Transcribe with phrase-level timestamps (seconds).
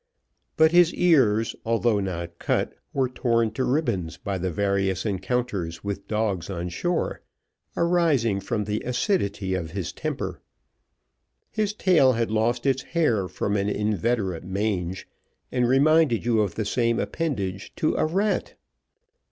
[0.57, 6.07] But his ears, although not cut, were torn to ribbons by the various encounters with
[6.07, 7.21] dogs on shore,
[7.77, 10.41] arising from the acidity of his temper.
[11.51, 15.07] His tail had lost its hair from an inveterate mange,
[15.51, 18.55] and reminded you of the same appendage to a rat.